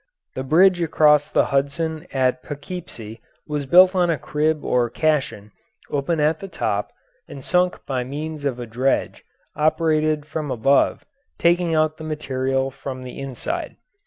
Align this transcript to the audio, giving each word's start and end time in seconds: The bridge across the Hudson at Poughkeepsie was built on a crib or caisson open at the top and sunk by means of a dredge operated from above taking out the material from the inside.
The 0.33 0.43
bridge 0.43 0.81
across 0.81 1.29
the 1.29 1.45
Hudson 1.53 2.07
at 2.11 2.41
Poughkeepsie 2.41 3.21
was 3.45 3.67
built 3.67 3.93
on 3.93 4.09
a 4.09 4.17
crib 4.17 4.63
or 4.65 4.89
caisson 4.89 5.51
open 5.91 6.19
at 6.19 6.39
the 6.39 6.47
top 6.47 6.91
and 7.27 7.43
sunk 7.43 7.85
by 7.85 8.03
means 8.03 8.43
of 8.43 8.59
a 8.59 8.65
dredge 8.65 9.23
operated 9.55 10.25
from 10.25 10.49
above 10.49 11.05
taking 11.37 11.75
out 11.75 11.97
the 11.97 12.03
material 12.03 12.71
from 12.71 13.03
the 13.03 13.19
inside. 13.19 13.75